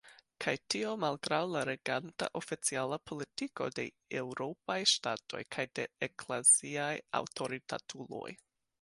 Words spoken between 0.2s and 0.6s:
Kaj